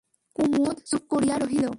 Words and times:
কুমুদ 0.35 0.75
চুপ 0.89 1.03
করিয়া 1.11 1.35
রহিল। 1.37 1.69